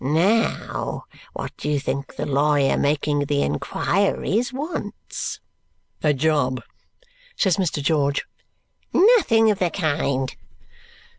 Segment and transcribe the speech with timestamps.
[0.03, 5.39] Now, what do you think the lawyer making the inquiries wants?"
[6.01, 6.63] "A job,"
[7.37, 7.83] says Mr.
[7.83, 8.25] George.
[8.93, 10.35] "Nothing of the kind!"